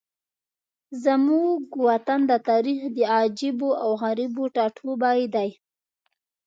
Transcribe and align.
زموږ 1.03 1.61
وطن 1.87 2.19
د 2.31 2.33
تاریخ 2.49 2.79
د 2.97 2.99
عجایبو 3.17 3.69
او 3.83 3.89
غرایبو 4.01 4.43
ټاټوبی 4.55 5.21
دی. 5.35 5.49